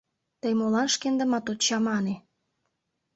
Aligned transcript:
Тый 0.41 0.53
молан 0.59 0.87
шкендымат 0.93 1.45
от 1.51 1.59
чамане? 1.65 2.15